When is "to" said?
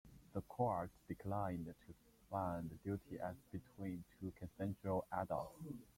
1.67-1.93